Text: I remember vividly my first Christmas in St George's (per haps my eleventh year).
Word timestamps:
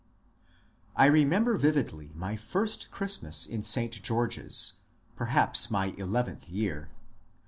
I 0.95 1.05
remember 1.05 1.59
vividly 1.59 2.11
my 2.15 2.35
first 2.35 2.89
Christmas 2.89 3.45
in 3.45 3.61
St 3.61 4.01
George's 4.01 4.73
(per 5.15 5.25
haps 5.25 5.69
my 5.69 5.93
eleventh 5.95 6.49
year). 6.49 6.89